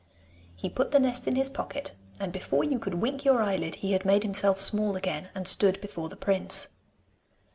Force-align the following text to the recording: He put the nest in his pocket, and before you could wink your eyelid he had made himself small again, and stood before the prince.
He 0.55 0.67
put 0.67 0.89
the 0.89 0.99
nest 0.99 1.27
in 1.27 1.35
his 1.35 1.47
pocket, 1.47 1.91
and 2.19 2.33
before 2.33 2.63
you 2.63 2.79
could 2.79 2.95
wink 2.95 3.23
your 3.23 3.43
eyelid 3.43 3.75
he 3.75 3.91
had 3.91 4.03
made 4.03 4.23
himself 4.23 4.59
small 4.59 4.95
again, 4.95 5.29
and 5.35 5.47
stood 5.47 5.79
before 5.79 6.09
the 6.09 6.15
prince. 6.17 6.69